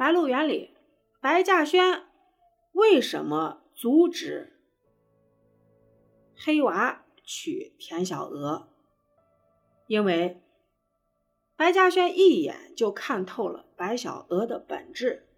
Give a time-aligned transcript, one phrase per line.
[0.00, 0.70] 白鹿原里，
[1.20, 2.04] 白嘉轩
[2.72, 4.58] 为什么阻止
[6.34, 8.70] 黑娃娶田小娥？
[9.86, 10.40] 因为
[11.54, 15.28] 白嘉轩一眼就看透了白小娥的本质。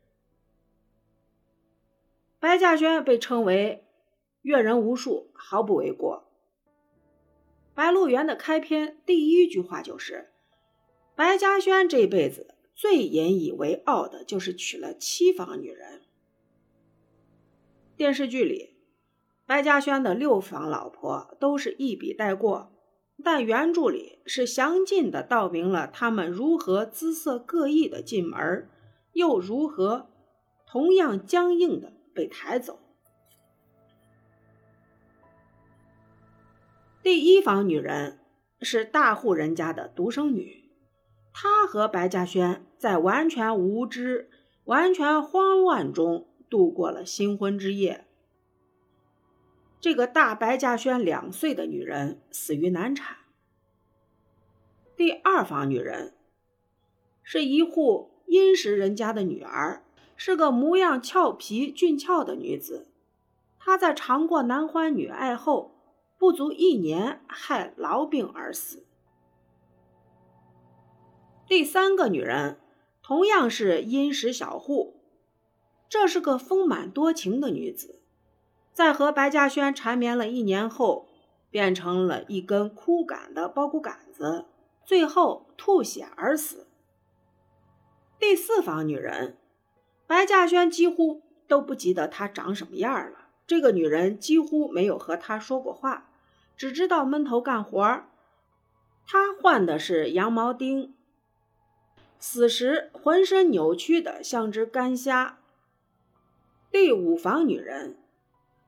[2.38, 3.84] 白嘉轩被称为
[4.42, 6.30] 阅人无数，毫不为过。
[7.74, 10.30] 白鹿原的开篇第一句话就是
[11.16, 16.02] ：“白嘉轩这辈子最引以为傲的就是娶了七房女人。”
[17.96, 18.74] 电视剧里，
[19.46, 22.72] 白嘉轩的六房老婆都是一笔带过，
[23.22, 28.68] 但原著里是详尽的道明了他们如何姿色各异的进门，
[29.12, 30.10] 又如何
[30.66, 32.80] 同样僵硬的被抬走。
[37.00, 38.18] 第一房女人
[38.60, 40.68] 是大户人家的独生女，
[41.32, 44.28] 她和白嘉轩在完全无知、
[44.64, 48.08] 完全慌乱中度过了新婚之夜。
[49.80, 53.18] 这个大白嘉轩两岁的女人死于难产。
[54.96, 56.14] 第二房女人
[57.22, 59.84] 是一户殷实人家的女儿，
[60.16, 62.88] 是个模样俏皮俊俏的女子。
[63.60, 65.70] 她在尝过男欢女爱后。
[66.18, 68.84] 不足一年，害痨病而死。
[71.46, 72.58] 第三个女人
[73.02, 75.00] 同样是殷实小户，
[75.88, 78.00] 这是个丰满多情的女子，
[78.72, 81.08] 在和白嘉轩缠绵了一年后，
[81.50, 84.46] 变成了一根枯干的包谷杆子，
[84.84, 86.68] 最后吐血而死。
[88.18, 89.36] 第四房女人，
[90.06, 93.18] 白嘉轩几乎都不记得她长什么样了。
[93.46, 96.08] 这个女人几乎没有和他说过话。
[96.56, 98.08] 只知道闷头干活儿，
[99.04, 100.94] 他换的是羊毛钉，
[102.24, 105.40] 死时浑身扭曲的像只干虾。
[106.70, 107.98] 第五房女人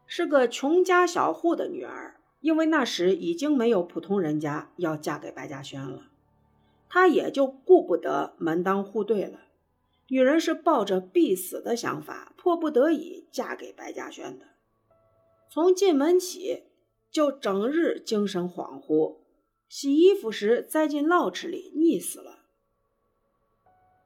[0.07, 6.11] 是个穷家小户的女儿，因为那时已经没有普通人家要嫁给白嘉轩了，
[6.89, 9.43] 她也就顾不得门当户对了。
[10.09, 14.47] 女人是抱着必死的想法，迫不得已嫁给白嘉轩的。
[15.49, 16.65] 从进门起。
[17.13, 19.19] 就整日精神恍惚，
[19.69, 22.41] 洗衣服时栽进涝池里溺死了。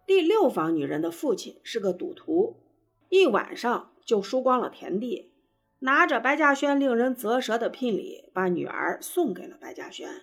[0.08, 2.56] 第六房女人的父亲是个赌徒，
[3.10, 5.32] 一晚上就输光了田地，
[5.80, 10.22] 拿着白嘉轩令人啧舌的聘礼，把女儿送给了白嘉轩。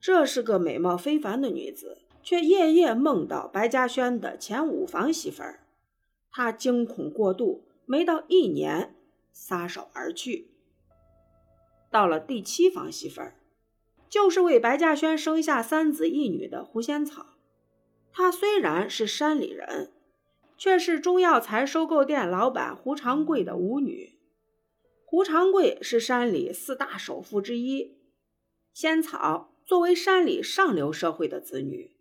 [0.00, 5.66] 这是个美貌非凡的女子，却夜夜梦到白嘉轩的前五房媳妇儿，
[6.30, 8.94] 她惊恐过度，没到一年
[9.32, 10.52] 撒手而去。
[11.90, 13.34] 到了第七房媳妇儿，
[14.08, 17.26] 就是为白嘉轩生下三子一女的胡仙草。
[18.18, 19.92] 她虽然是山里人，
[20.56, 24.18] 却是中药材收购店老板胡长贵的五女。
[25.04, 27.96] 胡长贵是山里四大首富之一。
[28.74, 31.92] 仙草作为山里上流社会的子女，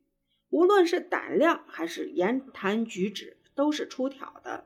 [0.49, 4.65] 无论是胆量还是言谈举止，都是出挑的。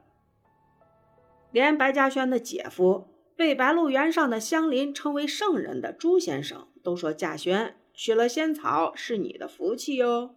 [1.52, 3.10] 连白嘉轩的姐夫。
[3.36, 10.36] 被白鹿原上的乡邻称为圣人的朱先生都说：“嘉轩娶了仙草是你的福气哟。”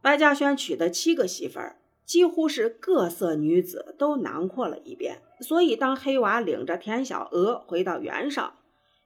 [0.00, 5.22] 白嘉轩娶的七个媳妇儿，几乎是各色女子都囊括了一遍。
[5.40, 8.54] 所以，当黑娃领着田小娥回到原上，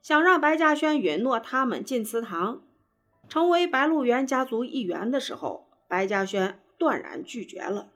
[0.00, 2.62] 想让白嘉轩允诺他们进祠堂，
[3.28, 7.88] 成为白鹿原家族一员的时候，白嘉轩断然拒绝了。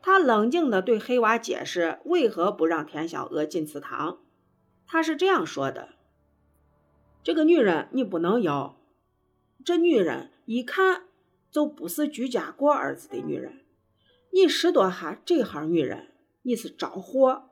[0.00, 4.18] 他冷静地对黑娃解释为何不让田小娥进祠堂。
[4.86, 5.88] 他是这样说的
[7.24, 8.76] ：“这个女人你不能要，
[9.64, 11.05] 这女人一看
[11.56, 13.64] 就不是居家过日子的女人。
[14.30, 16.12] 你拾掇下这行女人，
[16.42, 17.48] 你是着火。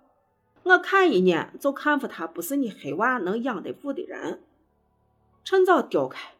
[0.62, 4.44] 我看一眼就看出她不是你黑娃能养得住的人，
[5.42, 6.34] 趁早丢开，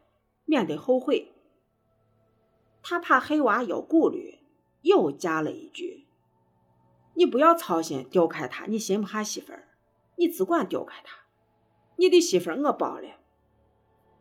[0.45, 1.33] 免得后悔。”
[2.85, 4.37] 他怕黑娃有顾虑，
[4.83, 6.05] 又加了一句。
[7.15, 9.69] 你不要操心，丢开他，你心不下媳妇儿，
[10.17, 11.17] 你只管丢开他。
[11.95, 13.09] 你的媳妇儿我包了，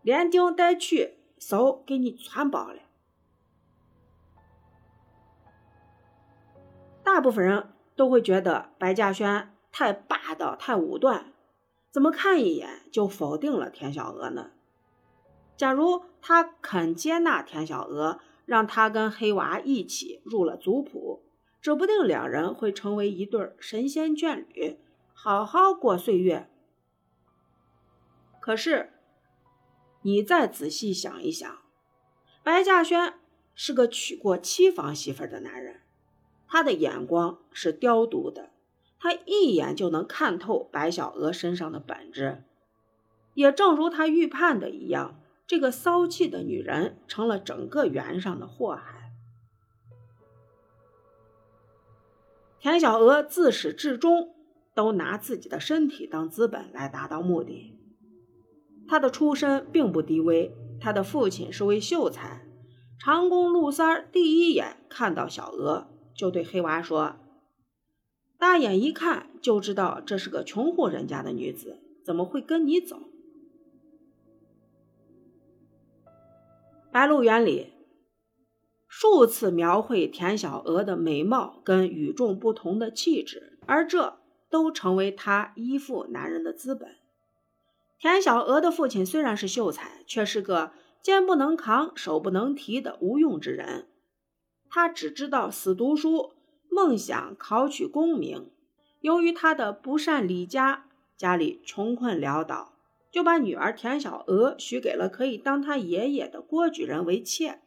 [0.00, 2.80] 连订带娶，手给你全包了。
[7.04, 11.32] 大部分人都会觉得白嘉轩太霸道、太武断，
[11.92, 14.50] 怎么看一眼就否定了田小娥呢？
[15.56, 21.22] 假如他肯接纳田小娥，让他跟黑娃一起入了族谱。
[21.60, 24.78] 指不定两人会成为一对神仙眷侣，
[25.14, 26.50] 好好过岁月。
[28.38, 28.92] 可是，
[30.02, 31.58] 你再仔细想一想，
[32.42, 33.14] 白嘉轩
[33.54, 35.80] 是个娶过七房媳妇的男人，
[36.54, 38.50] 他的眼光是刁毒的，
[39.00, 42.44] 他一眼就能看透白小娥身上的本质。
[43.34, 49.10] 也正如他预判的一样，这个骚气的女人成了整个园上的祸害。
[52.60, 54.32] 田小娥自始至终
[54.74, 57.76] 都拿自己的身体当资本来达到目的。
[58.86, 62.46] 她的出身并不低微，她的父亲是位秀才。
[63.00, 67.16] 长工陆三儿第一眼看到小娥，就对黑娃说
[68.38, 73.00] ：“大眼一看就知道这是个穷户人家的女子，怎么会跟你走？”
[76.92, 77.72] 白鹿原里
[78.86, 86.94] 数次描绘田小娥的美貌跟与众不同的气质，而这都成为她依附男人的资本。
[87.98, 90.70] 田小娥的父亲虽然是秀才，却是个
[91.02, 93.88] 肩不能扛、手不能提的无用之人。
[94.74, 96.32] 他只知道死读书，
[96.68, 98.50] 梦想考取功名。
[99.02, 100.86] 由于他的不善理家，
[101.16, 102.72] 家里穷困潦倒。
[103.08, 107.60] 就把女儿田小娥许给了可以当他爷爷的郭举人为妾。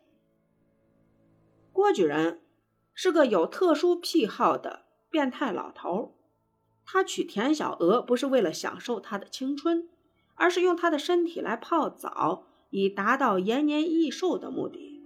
[1.71, 2.41] 郭举人
[2.93, 6.17] 是个有特殊癖好的变态老头，
[6.83, 9.87] 他娶田小娥不是为了享受她的青春，
[10.35, 14.96] 而是用她的身体来泡澡，以达到延年益寿的目的。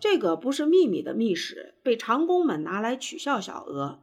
[0.00, 4.00] 这个不是秘密的密室，被长工们拿来取笑小娥。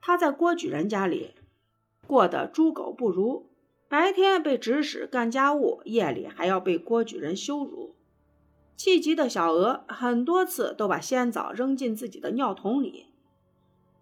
[0.00, 1.34] 他在郭举人家里。
[2.06, 3.48] 过得猪狗不如，
[3.88, 7.96] 白天被指使干家务，夜里还要被郭举人羞辱。
[8.76, 13.06] 气急的小娥很多次都把仙枣扔进自己的尿桶里，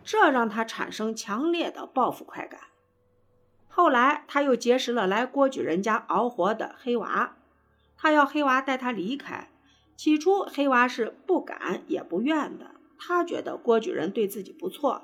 [0.05, 2.61] 这让他产生强烈的报复快感。
[3.69, 7.39] 后来他又结识了来郭举人家熬活的黑娃，
[7.97, 9.49] 他要黑娃带他离开。
[9.97, 15.03] 起初黑娃是不敢也不愿的，他觉得郭举人对自己不错。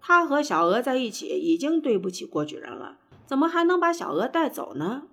[0.00, 5.04] 他和小娥在一起已经对不起郭举人了，怎么还能把小娥带走呢？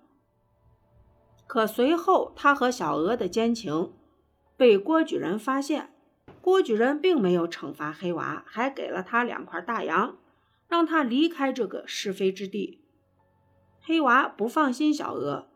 [1.47, 3.91] 可随后他和小娥的奸情
[4.57, 5.93] 被郭举人发现，
[6.41, 10.17] 郭举人并没有惩罚黑娃，还给了他两块大洋，
[10.67, 12.81] 让他离开这个是非之地。
[13.81, 15.47] 黑娃不放心小娥，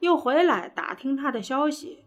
[0.00, 2.04] 又回来打听他的消息，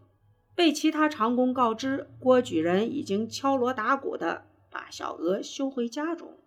[0.54, 6.38] 被其他长工告知，郭举人已经敲锣打鼓的把小娥休回家中。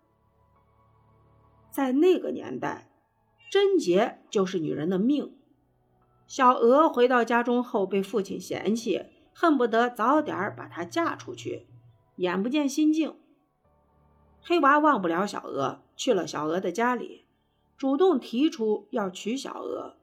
[1.70, 2.90] 在那个年代，
[3.50, 5.36] 贞洁就是女人的命。
[6.26, 11.66] 小娥回到家中后，被父亲嫌弃，恨不得早点把她嫁出去，
[12.16, 13.16] 眼不见心静。
[14.40, 17.26] 黑娃忘不了小娥，去了小娥的家里，
[17.76, 19.96] 主动提出要娶小娥。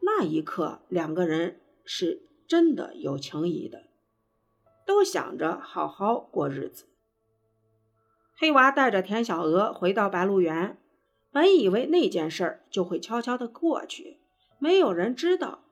[0.00, 3.84] 那一刻，两个人是真的有情谊的，
[4.84, 6.86] 都想着好好过日子。
[8.36, 10.76] 黑娃带着田小娥回到白鹿原，
[11.30, 14.18] 本以为那件事儿就会悄悄的过去，
[14.58, 15.62] 没有人知道。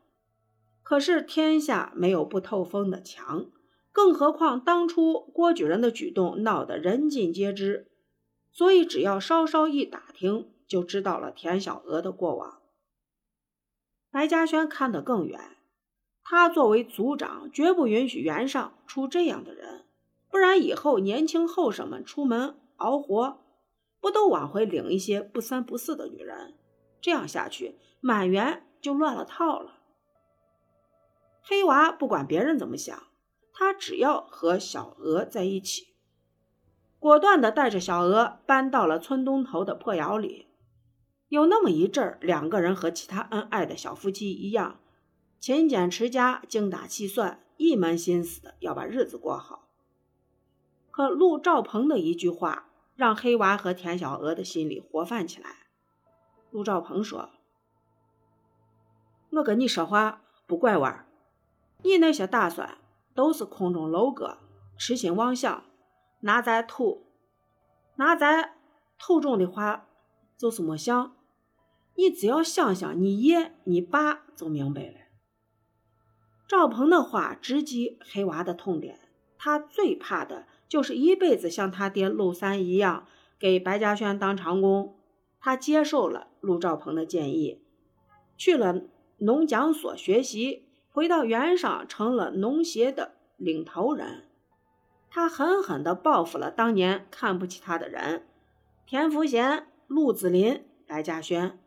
[0.85, 3.51] 可是天下没有不透风的墙，
[3.91, 7.91] 更何况当初郭举人的举动闹得人尽皆知，
[8.53, 12.63] 所以只要稍稍一打听，就知道了田小娥的过往。
[14.13, 15.57] 白嘉轩看得更远，
[16.31, 19.87] 他作为族长，绝不允许园上出这样的人。
[20.29, 23.39] 不然以后年轻后生们出门熬活，
[23.99, 26.53] 不都往回领一些不三不四的女人？
[27.01, 29.79] 这样下去，满园就乱了套了。
[31.41, 33.05] 黑娃不管别人怎么想，
[33.55, 35.95] 他只要和小娥在一起，
[36.99, 40.49] 果断地带着小娥搬到了村东头的破窑里。
[41.29, 44.79] 有那么一阵儿，两个人和其他恩爱的小夫妻一样，
[45.41, 49.69] 勤俭持家，精打细算，一门心思的要把日子过好。
[50.91, 55.69] 可陆兆鹏的一句话，让黑娃和田小娥的心里活泛起来。
[56.51, 57.31] 陆兆鹏说
[59.31, 61.07] ：“我跟你说话不拐弯，
[61.85, 62.79] 你那些打算
[63.15, 64.39] 都是空中楼阁、
[64.77, 65.65] 痴心妄想，
[66.21, 67.07] 拿咱土
[67.95, 68.57] 拿咱
[68.99, 69.87] 土种的话
[70.37, 71.15] 就是没想。
[71.95, 74.95] 你只要想想你爷、你爸，就明白了。”
[76.49, 78.99] 赵鹏的话直击黑娃的痛点，
[79.37, 80.47] 他最怕的。
[80.67, 83.07] 就是一辈子像他爹陆三一样
[83.39, 84.99] 给白嘉轩当长工，
[85.41, 87.63] 他接受了陆兆鹏的建议，
[88.37, 88.83] 去了
[89.17, 94.25] 农讲所学习，回到原上成了农协的领头人。
[95.09, 98.27] 他狠狠地报复了当年看不起他的人，
[98.85, 101.59] 田福贤、陆子霖、白嘉轩。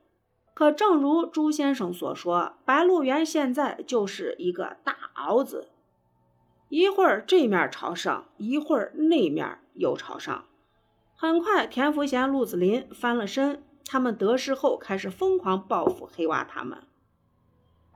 [0.62, 5.72] 可正如朱先生所说，白鹿原现在就是一个大鏊子，
[6.70, 10.46] 一会儿这面朝上，一会儿那面又朝上。
[11.16, 16.84] 很快，田福贤、陆子霖翻了身，他们得势后开始疯狂报复黑娃他们。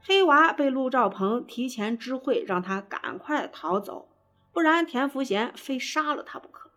[0.01, 4.09] 黑娃被陆兆鹏提前知会，让他赶快逃走，
[4.51, 6.71] 不然田福贤非杀了他不可。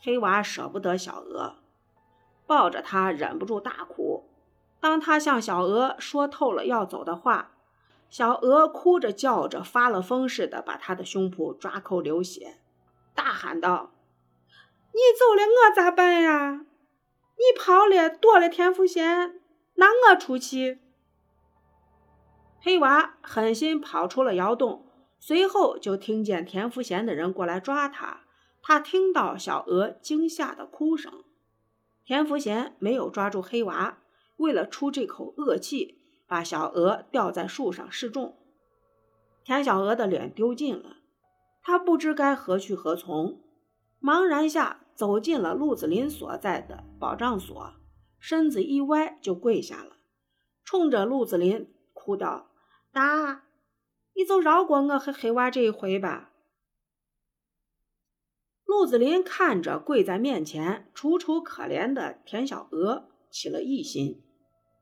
[0.00, 1.54] 黑娃舍不得小娥，
[2.48, 4.24] 抱着他忍不住大哭。
[4.82, 7.52] 当他向小娥说透了要走的话，
[8.10, 12.58] 小娥哭着叫着，发了疯似的把他的胸脯抓扣流血，
[13.14, 13.92] 大喊道
[14.90, 16.66] ：“你走了，我咋办呀？
[17.36, 19.40] 你跑了，躲了田福贤，
[19.74, 20.80] 那我出去。”
[22.60, 24.84] 黑娃狠心跑出了窑洞，
[25.20, 28.22] 随后就听见田福贤的人过来抓他。
[28.60, 31.22] 他听到小娥惊吓的哭声，
[32.04, 33.98] 田福贤没有抓住黑娃，
[34.42, 38.36] 为了出这口恶气，把小娥吊在树上示众。
[39.44, 40.96] 田小娥的脸丢尽了，
[41.62, 43.40] 她不知该何去何从，
[44.00, 47.74] 茫然下走进了陆子霖所在的保障所，
[48.18, 49.96] 身子一歪就跪下了，
[50.64, 52.50] 冲着陆子霖哭道。
[52.92, 53.44] 大，
[54.14, 56.30] 你就饶过我和黑娃这一回吧。
[58.64, 64.22] 陆子霖看着跪在面前、楚楚可怜的田小娥，起了异心。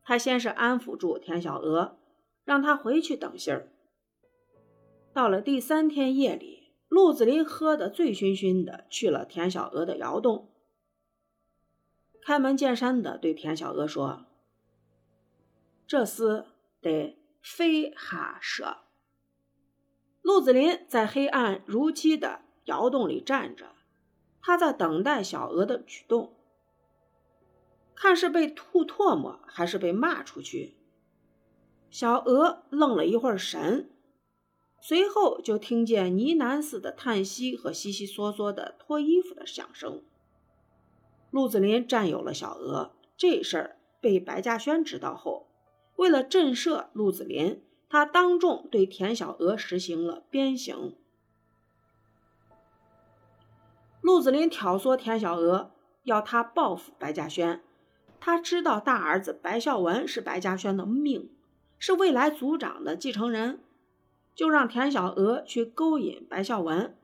[0.02, 1.98] 他先是安抚住田小娥，
[2.44, 3.72] 让她回去等信儿。
[5.12, 10.50] 到了第三天夜里，陆子霖喝得醉醺醺的，去了田小娥的窑洞，
[12.22, 14.26] 开门见山的对田小娥说
[15.86, 16.44] ：“这厮
[16.80, 18.80] 得。”飞哈舍。
[20.20, 23.72] 陆子霖在黑暗如漆的窑洞里站着，
[24.42, 26.36] 他在等待小娥的举动，
[28.02, 30.74] 看是被吐唾沫还是被骂出去。
[31.90, 33.90] 小娥愣了一会儿神，
[34.80, 40.02] 随后就听见呢喃似的叹息和悉悉嗦嗦的脱衣服的响声。
[41.30, 45.48] 陆子霖占有了小娥，这事儿被白嘉轩知道后。
[45.96, 50.96] 为了震慑陆子霖，他当众对田小娥实行了鞭刑。
[54.00, 55.72] 陆子霖挑唆田小娥，
[56.04, 57.62] 要他报复白嘉轩。
[58.20, 61.32] 他知道大儿子白孝文是白嘉轩的命，
[61.78, 63.60] 是未来族长的继承人，
[64.34, 66.94] 就让田小娥去勾引白孝文，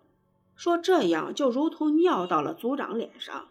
[0.54, 3.48] 说这样就如同尿到了族长脸上。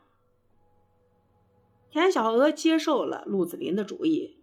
[1.89, 4.37] 田小娥接受了陆子霖的主意。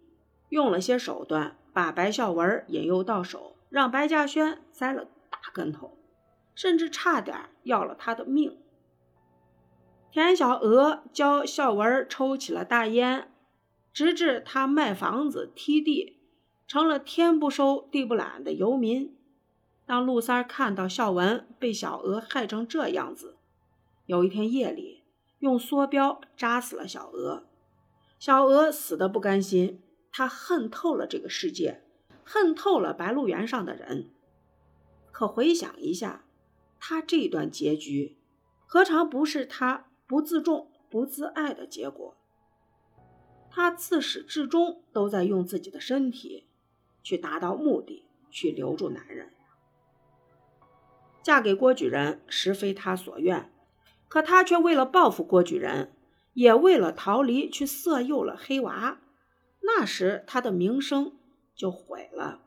[0.48, 5.96] 用了些手段，把白孝文引诱到手，让白嘉轩栽了大跟头，
[6.54, 8.61] 甚至差点要了他的命。
[10.12, 13.32] 田小娥教孝文抽起了大烟，
[13.94, 16.18] 直至他卖房子、踢地，
[16.66, 19.16] 成了天不收地不揽的游民。
[19.86, 23.38] 当陆三看到孝文被小娥害成这样子，
[24.04, 25.02] 有一天夜里
[25.38, 27.44] 用梭镖扎死了小娥，
[28.18, 29.80] 小娥死的不甘心。
[30.14, 31.82] 他恨透了这个世界，
[32.22, 34.10] 恨透了白鹿原上的人。
[35.10, 36.26] 可回想一下，
[36.78, 38.18] 他这段结局，
[38.66, 42.14] 何尝不是他不自重、不自爱的结果？
[43.50, 46.50] 他自始至终都在用自己的身体
[47.02, 49.32] 去达到目的，去留住男人。
[51.22, 53.50] 嫁给郭举人实非他所愿，
[54.06, 55.94] 可他却为了报复郭举人，
[56.34, 59.00] 也为了逃离，去色诱了黑娃。
[59.62, 61.16] 那时他的名声
[61.54, 62.42] 就毁了。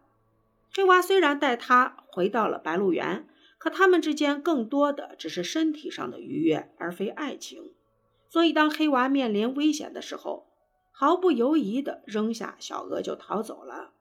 [0.72, 3.27] 黑娃虽然带他回到了白鹿原，
[3.65, 7.74] 可他们之间更多的只是身体上的愉悦，而非爱情。
[8.29, 10.45] 所以当黑娃面临危险的时候，
[10.91, 13.93] 毫不犹豫地扔下小娥就逃走了。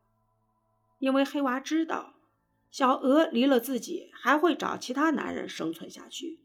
[0.98, 2.12] 因为黑娃知道，
[2.70, 6.40] 小娥离了自己还会找其他男人生存下去。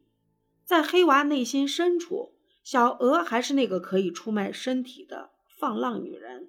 [0.64, 2.32] 在黑娃内心深处，
[2.64, 6.48] 小娥还是那个可以出卖身体的放浪女人。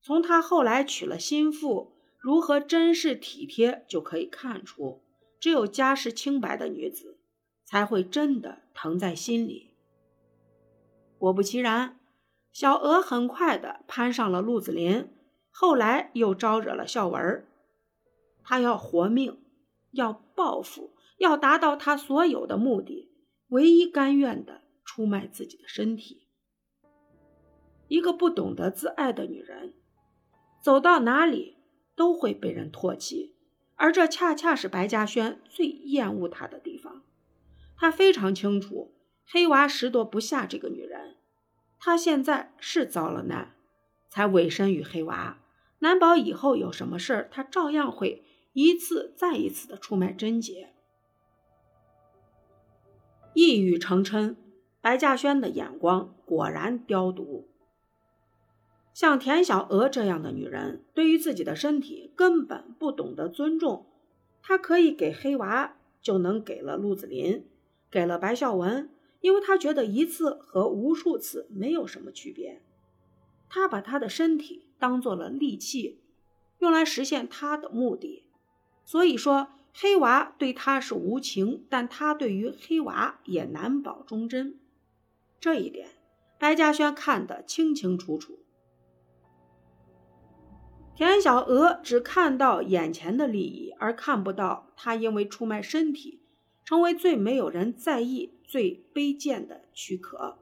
[0.00, 5.02] 从他后来娶了心腹，如何珍视体贴，就可以看出，
[5.40, 7.18] 只有家世清白的女子，
[7.64, 9.74] 才会真的疼在心里。
[11.18, 11.98] 果不其然，
[12.52, 15.08] 小娥很快的攀上了陆子霖，
[15.50, 17.46] 后来又招惹了孝文
[18.44, 19.42] 他要活命，
[19.92, 23.10] 要报复，要达到他所有的目的，
[23.48, 26.28] 唯一甘愿的出卖自己的身体。
[27.88, 29.74] 一个不懂得自爱的女人。
[30.62, 31.56] 走到哪里
[31.96, 33.34] 都会被人唾弃，
[33.80, 37.00] 而这恰恰是白嘉轩最厌恶他的地方。
[37.78, 38.92] 他非常清楚
[39.26, 41.16] 黑娃拾掇不下这个女人，
[41.78, 43.54] 他现在是遭了难，
[44.10, 45.38] 才委身于黑娃，
[45.78, 48.22] 难保以后有什么事儿，他照样会
[48.52, 50.74] 一次再一次的出卖贞洁。
[53.32, 54.36] 一语成谶，
[54.82, 57.49] 白嘉轩的眼光果然刁毒。
[58.92, 63.86] 像田小娥这样的女人，对于自己的身体根本不懂得尊重。
[64.42, 67.44] 她可以给黑娃，就能给了陆子霖，
[67.90, 72.60] 给了白孝文，因为她觉得一次和无数次没有什么区别。
[73.48, 76.00] 她把她的身体当做了利器，
[76.58, 78.24] 用来实现她的目的。
[78.84, 84.58] 所以说，黑娃对她是无情，但她对于黑娃也难保忠贞。
[85.38, 85.90] 这一点，
[86.38, 88.40] 白嘉轩看得清清楚楚。
[91.00, 96.20] 田小娥只看到眼前的利益，而看不到她因为出卖身体，
[96.62, 100.36] 成为最没有人在意、最卑贱的躯壳。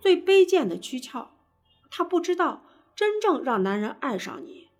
[0.00, 1.28] 最卑贱的躯壳，
[1.90, 2.62] 她不知道，
[2.94, 4.70] 真正让男人爱上你，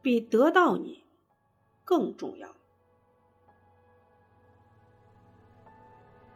[0.00, 1.02] 比得到你
[1.84, 2.54] 更重要。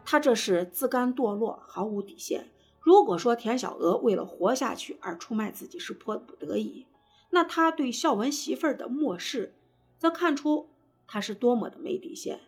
[0.03, 2.49] 他这是自甘堕落，毫无底线。
[2.81, 6.85] 如果说田小娥为了活下去而出卖自己是迫不得已，
[7.37, 9.53] 那他对孝文媳妇儿的漠视，
[9.99, 10.71] 则看出
[11.05, 12.39] 他是多么的没底线。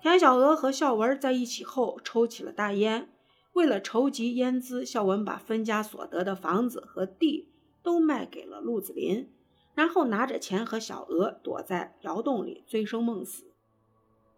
[0.00, 3.10] 田小娥和孝文在一起后抽起了大烟，
[3.52, 7.48] 为了筹集烟资，孝文把分家所得的房子和地
[7.82, 9.28] 都卖给了陆子霖，
[9.74, 13.52] 然后拿着钱和小娥躲在窑洞里醉生梦死。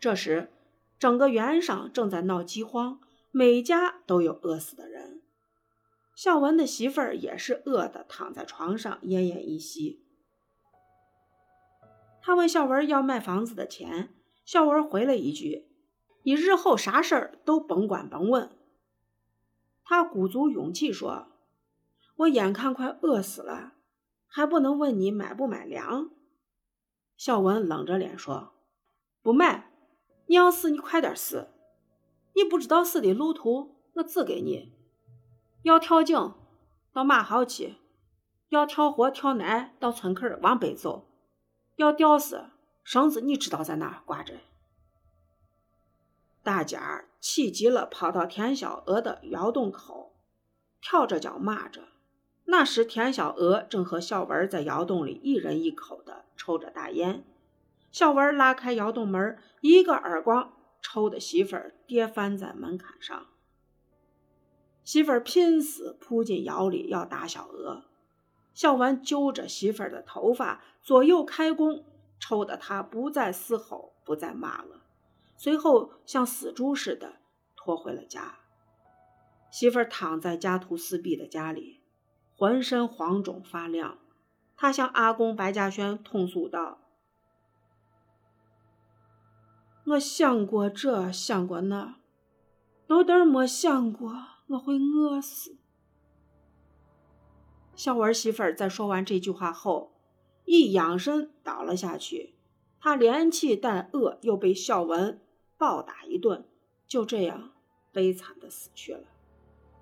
[0.00, 0.50] 这时，
[0.98, 2.98] 整个原上正在闹饥荒，
[3.30, 5.11] 每家都有饿死的人。
[6.14, 10.04] 孝文的媳妇儿也是饿的躺在床上奄奄一息。
[12.20, 14.14] 他问孝文要卖房子的钱，
[14.44, 15.68] 孝文回了一句
[16.22, 18.56] ：“你日后啥事儿都甭管甭问。”
[19.82, 21.26] 他鼓足勇气说
[22.16, 23.72] ：“我眼看快饿死了，
[24.28, 26.10] 还不能问你买不买粮。”
[27.16, 28.52] 孝文冷着脸说
[29.22, 29.72] ：“不卖，
[30.26, 31.48] 你要死你快点死，
[32.34, 34.72] 你不知道死的路途，我指给你。”
[35.62, 36.34] 要跳井
[36.92, 37.76] 到马号去，
[38.48, 41.08] 要跳河跳南到村口往北走，
[41.76, 42.50] 要吊死
[42.82, 44.34] 绳子你知道在哪挂着？
[46.42, 50.16] 大家气急了，跑到田小娥的窑洞口，
[50.80, 51.84] 跳着脚骂着。
[52.46, 57.24] 那时田小娥正和小文在窑洞里一人一口的抽着大烟，
[57.92, 63.28] 小文拉开窑洞门，一个耳光抽的媳妇儿跌翻在门槛上。
[64.84, 67.84] 媳妇儿拼死扑进窑里要打小娥，
[68.52, 71.84] 小文揪着媳妇儿的头发左右开弓，
[72.18, 74.82] 抽得他不再嘶吼，不再骂了。
[75.36, 77.20] 随后像死猪似的
[77.56, 78.38] 拖回了家。
[79.50, 81.80] 媳妇儿躺在家徒四壁的家里，
[82.34, 83.98] 浑身黄肿发亮。
[84.56, 86.78] 他向阿公白嘉轩痛诉道
[89.86, 91.96] ：“我想过这，想过那，
[92.86, 95.56] 豆豆没想过。”我会饿死。
[97.74, 99.92] 小文媳妇儿在说完这句话后，
[100.44, 102.34] 一仰身倒了下去。
[102.78, 105.20] 她连气带饿，又被孝文
[105.56, 106.46] 暴打一顿，
[106.86, 107.52] 就这样
[107.92, 109.04] 悲惨的死去了。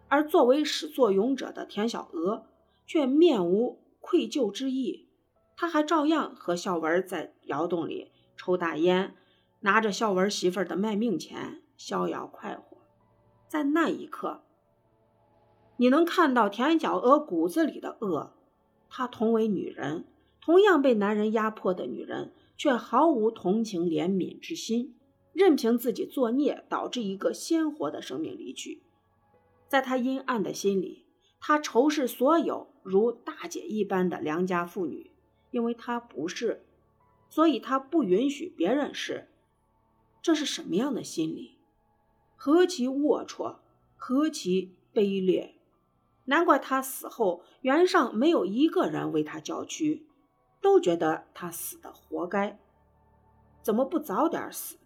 [0.08, 2.46] 而作为始作俑者的田小娥
[2.86, 5.08] 却面无愧疚之意，
[5.56, 9.16] 她还照样和孝文在窑洞里抽大烟，
[9.60, 12.78] 拿着孝文媳妇儿的卖命钱逍遥快活。
[13.48, 14.42] 在那一刻。
[15.80, 18.34] 你能看到田小娥骨子里的恶，
[18.90, 20.04] 她同为女人，
[20.38, 24.94] 同样被男人压迫的女人，却毫无同情怜悯之心，
[25.32, 28.82] 任凭自己作孽，导致一个鲜活的生命离去。
[29.68, 31.06] 在她阴暗的心里，
[31.40, 35.10] 她仇视所有如大姐一般的良家妇女，
[35.50, 36.66] 因为她不是，
[37.30, 39.28] 所以她不允许别人是。
[40.20, 41.56] 这是什么样的心理？
[42.36, 43.60] 何其龌龊，
[43.96, 45.54] 何其卑劣！
[46.30, 50.06] 难怪他死后，原上没有一个人为他叫屈，
[50.62, 52.56] 都觉得他死的活该。
[53.62, 54.76] 怎么不早点死？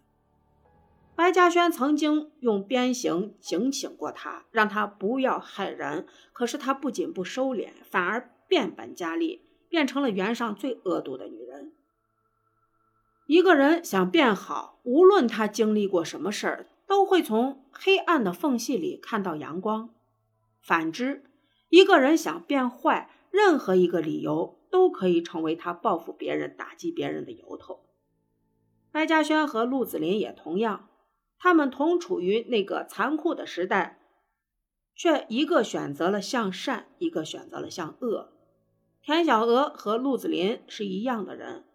[1.15, 6.07] 白嘉轩曾经用鞭刑警醒过他，让他不要害人。
[6.33, 11.73] 可是他不仅不收敛，反而变本加厉，变成了原上最恶毒的女人。
[13.27, 19.91] 一个人想变好，无论他经历过什么事儿，都会从黑暗的缝隙里看到阳光。
[20.59, 21.23] 反之，
[21.75, 27.81] 一个人想变坏，任何一个理由都可以成为他报复别人、打击别人的由头。
[28.93, 30.87] 白嘉轩和陆子霖也同样，
[31.37, 33.99] 他们同处于那个残酷的时代，
[34.95, 38.31] 却一个选择了向善，一个选择了向恶。
[39.01, 41.65] 田小娥和陆子霖是一样的人，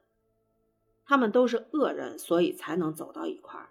[1.05, 3.69] 他们都是恶人，所以才能走到一块儿。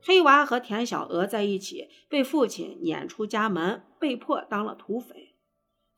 [0.00, 5.34] 黑娃和田小娥在一起，被父亲撵出家门，被迫当了土匪。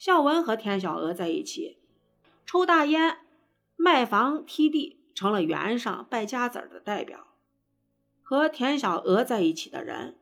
[0.01, 1.77] 孝文和田小娥在一起，
[2.47, 3.19] 抽大烟、
[3.77, 7.27] 卖房、踢地，成了园上败家子儿的代表。
[8.23, 10.17] 和田小娥在一起的人，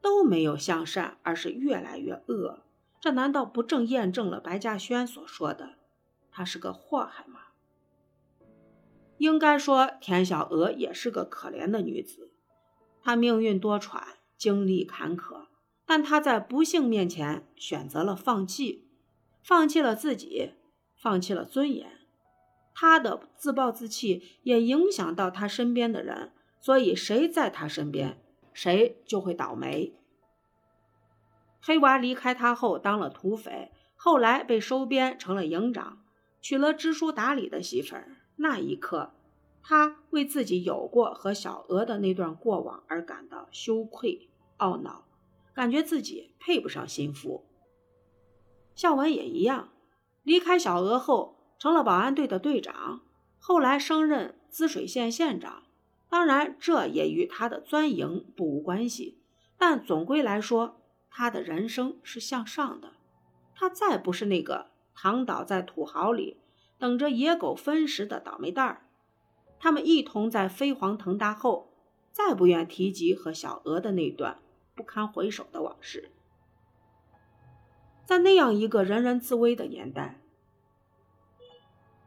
[0.00, 2.62] 都没有向善，而是越来越恶。
[3.02, 5.74] 这难道不正验证了白嘉轩所说的，
[6.30, 7.40] 她是个祸害吗？
[9.18, 12.32] 应该说，田小娥也是个可怜的女子。
[13.02, 14.02] 她命运多舛，
[14.38, 15.48] 经历坎坷，
[15.84, 18.88] 但她在不幸面前选择了放弃，
[19.42, 20.54] 放弃了自己，
[20.96, 21.98] 放弃了尊严。
[22.74, 28.18] 他的自暴自弃也影响到他身边的人，所以谁在他身边，
[28.52, 29.94] 谁就会倒霉。
[31.60, 36.02] 黑娃离开他后当了土匪，后来被收编成了营长，
[36.40, 38.16] 娶了知书达理的媳妇儿。
[38.36, 39.12] 那一刻，
[39.62, 44.28] 他为自己有过和小娥的那段过往而感到羞愧、
[44.58, 45.04] 懊恼，
[45.54, 47.44] 感觉自己配不上心腹。
[48.74, 49.68] 孝文也一样，
[50.22, 53.02] 离开小娥后成了保安队的队长，
[53.38, 55.62] 后来升任滋水县县长。
[56.08, 59.18] 当然，这也与他的钻营不无关系，
[59.56, 60.78] 但总归来说。
[61.14, 62.94] 他的人生是向上的，
[63.54, 66.38] 他再不是那个躺倒在土豪里
[66.78, 68.86] 等着野狗分食的倒霉蛋儿。
[69.60, 71.70] 他们一同在飞黄腾达后，
[72.12, 74.38] 再不愿提及和小娥的那段
[74.74, 76.10] 不堪回首的往事。
[78.12, 80.20] 在那样一个人人自危的年代，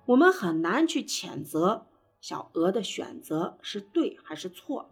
[0.05, 1.87] 我们很难去谴责
[2.21, 4.91] 小娥的选择是对还是错。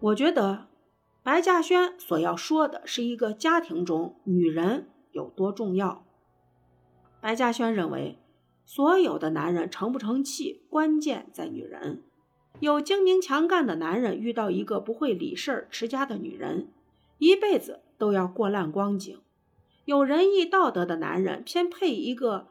[0.00, 0.68] 我觉得。
[1.22, 6.06] 白嘉轩所要说的是一个家庭中女人有多重要。
[7.20, 8.18] 白嘉轩认为，
[8.64, 12.02] 所有的男人成不成器，关键在女人。
[12.60, 16.72] 有精明强干的男人遇到一个不会理事儿、持家的女人，
[17.18, 19.18] 一辈子都要过烂光景；
[19.84, 22.48] 有仁义道德的男人偏配一个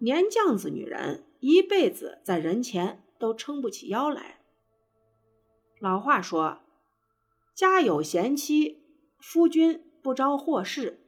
[0.00, 4.40] 年将子女人，一辈子在人前都撑不起腰来。
[5.78, 6.58] 老话说。
[7.52, 8.82] 家有贤妻，
[9.18, 11.04] 夫君不招祸事。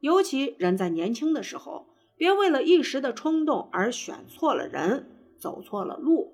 [0.00, 6.32] 尤其人在年轻的时候，别为了一时的冲动而选错了人，走错了路。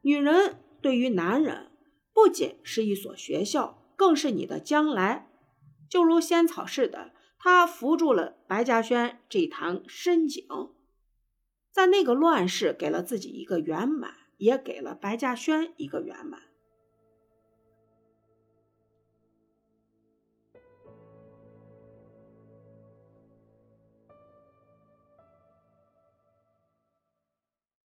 [0.00, 1.70] 女人对于男人，
[2.12, 5.30] 不仅是一所学校，更是你的将来。
[5.88, 10.44] 就如仙草似的，他扶住了白嘉轩这潭深井，
[11.70, 16.42] 在那个乱世给了自己一个圆满，也给了白嘉轩一个圆满。